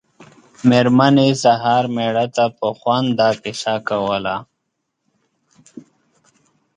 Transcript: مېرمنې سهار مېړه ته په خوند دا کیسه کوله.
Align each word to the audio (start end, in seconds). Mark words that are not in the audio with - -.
مېرمنې 0.69 1.29
سهار 1.43 1.83
مېړه 1.95 2.25
ته 2.35 2.45
په 2.57 2.67
خوند 2.79 3.09
دا 3.19 3.29
کیسه 3.43 3.75
کوله. 3.87 4.35